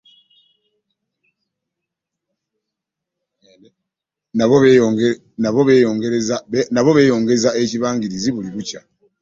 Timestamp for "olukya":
8.51-8.81